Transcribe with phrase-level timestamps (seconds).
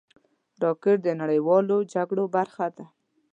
[0.63, 2.85] راکټ د نړیوالو جګړو برخه ده